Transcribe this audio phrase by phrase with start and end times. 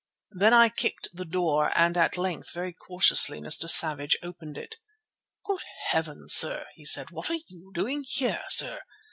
[0.31, 3.69] Then I kicked the door, and at length, very cautiously, Mr.
[3.69, 4.77] Savage opened it.
[5.45, 8.81] "Good heavens, sir," he said, "what are you doing here, sir?